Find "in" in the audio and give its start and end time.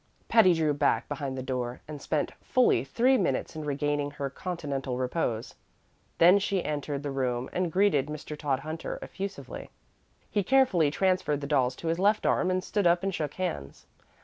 3.55-3.63